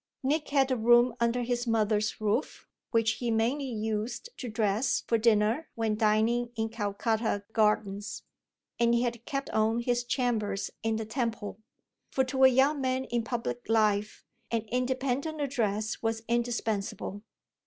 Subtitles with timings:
[0.23, 5.15] Nick had a room under his mother's roof, which he mainly used to dress for
[5.15, 8.23] dinner when dining in Calcutta Gardens,
[8.79, 11.59] and he had "kept on" his chambers in the Temple;
[12.09, 17.21] for to a young man in public life an independent address was indispensable.